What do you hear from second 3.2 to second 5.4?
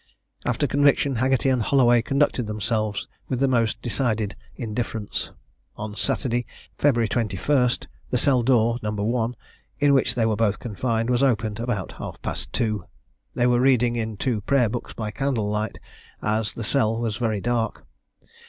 with the most decided indifference.